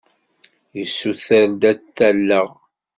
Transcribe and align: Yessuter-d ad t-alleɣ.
Yessuter-d 0.77 1.61
ad 1.71 1.79
t-alleɣ. 1.95 2.49